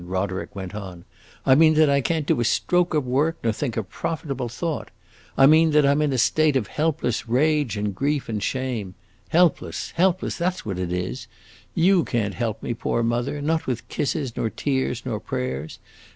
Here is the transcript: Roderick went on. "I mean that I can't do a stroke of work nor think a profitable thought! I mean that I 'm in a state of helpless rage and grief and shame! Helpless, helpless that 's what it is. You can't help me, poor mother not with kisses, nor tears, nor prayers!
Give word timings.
Roderick 0.03 0.55
went 0.55 0.73
on. 0.73 1.05
"I 1.45 1.53
mean 1.53 1.75
that 1.75 1.87
I 1.87 2.01
can't 2.01 2.25
do 2.25 2.39
a 2.39 2.43
stroke 2.43 2.95
of 2.95 3.05
work 3.05 3.37
nor 3.43 3.53
think 3.53 3.77
a 3.77 3.83
profitable 3.83 4.49
thought! 4.49 4.89
I 5.37 5.45
mean 5.45 5.69
that 5.73 5.85
I 5.85 5.91
'm 5.91 6.01
in 6.01 6.11
a 6.11 6.17
state 6.17 6.55
of 6.55 6.65
helpless 6.65 7.29
rage 7.29 7.77
and 7.77 7.93
grief 7.93 8.27
and 8.27 8.41
shame! 8.41 8.95
Helpless, 9.29 9.91
helpless 9.91 10.39
that 10.39 10.55
's 10.55 10.65
what 10.65 10.79
it 10.79 10.91
is. 10.91 11.27
You 11.75 12.03
can't 12.03 12.33
help 12.33 12.63
me, 12.63 12.73
poor 12.73 13.03
mother 13.03 13.43
not 13.43 13.67
with 13.67 13.87
kisses, 13.89 14.35
nor 14.35 14.49
tears, 14.49 15.03
nor 15.05 15.19
prayers! 15.19 15.77